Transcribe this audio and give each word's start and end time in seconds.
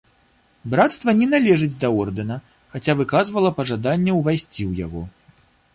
Брацтва 0.73 1.13
не 1.19 1.27
належыць 1.33 1.77
да 1.83 1.91
ордэна, 2.05 2.39
хаця 2.75 2.93
выказвала 3.03 3.49
пажаданне 3.61 4.11
ўвайсці 4.19 4.57
ў 4.69 4.89
яго. 4.89 5.01